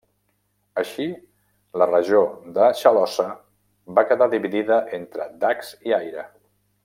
[0.81, 1.03] Així
[1.81, 2.21] la regió
[2.55, 3.27] de Chalossa
[3.99, 6.27] va quedar dividida entre Dacs i Aire.